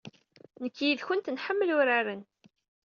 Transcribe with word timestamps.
Nekk 0.63 0.77
yid-kent 0.85 1.31
nḥemmel 1.35 1.69
uraren. 1.77 2.21